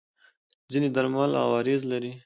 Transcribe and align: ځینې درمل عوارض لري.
ځینې 0.71 0.89
درمل 0.95 1.31
عوارض 1.43 1.81
لري. 1.91 2.11